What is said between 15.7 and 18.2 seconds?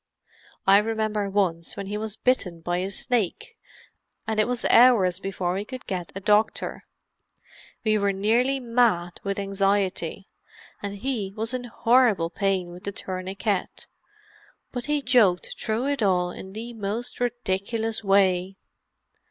it all in the most ridiculous